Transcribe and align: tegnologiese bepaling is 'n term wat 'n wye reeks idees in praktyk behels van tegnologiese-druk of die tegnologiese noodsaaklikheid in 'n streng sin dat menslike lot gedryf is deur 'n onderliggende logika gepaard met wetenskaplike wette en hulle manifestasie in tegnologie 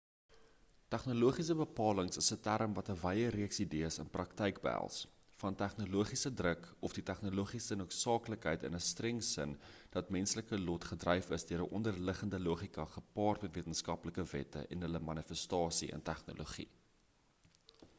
tegnologiese 0.93 1.55
bepaling 1.57 2.07
is 2.21 2.29
'n 2.35 2.37
term 2.47 2.71
wat 2.79 2.87
'n 2.93 2.97
wye 3.01 3.27
reeks 3.35 3.59
idees 3.65 3.99
in 4.03 4.07
praktyk 4.15 4.61
behels 4.63 4.97
van 5.43 5.57
tegnologiese-druk 5.59 6.65
of 6.89 6.95
die 6.99 7.05
tegnologiese 7.11 7.77
noodsaaklikheid 7.83 8.65
in 8.71 8.79
'n 8.81 8.85
streng 8.87 9.21
sin 9.29 9.53
dat 9.99 10.11
menslike 10.17 10.61
lot 10.65 10.89
gedryf 10.95 11.31
is 11.39 11.47
deur 11.53 11.65
'n 11.69 11.71
onderliggende 11.83 12.43
logika 12.49 12.89
gepaard 12.97 13.45
met 13.49 13.57
wetenskaplike 13.61 14.27
wette 14.35 14.65
en 14.77 14.87
hulle 14.89 15.05
manifestasie 15.13 15.93
in 15.99 16.07
tegnologie 16.13 16.69